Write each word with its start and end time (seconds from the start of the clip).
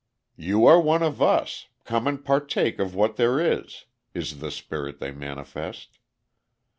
"You 0.39 0.65
are 0.65 0.81
one 0.81 1.03
of 1.03 1.21
us. 1.21 1.67
Come 1.83 2.07
and 2.07 2.25
partake 2.25 2.79
of 2.79 2.95
what 2.95 3.17
there 3.17 3.39
is!" 3.39 3.85
is 4.15 4.39
the 4.39 4.49
spirit 4.49 4.97
they 4.97 5.11
manifest. 5.11 5.99